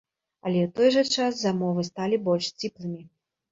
[0.45, 3.01] Але, у той жа час, замовы сталі больш сціплымі.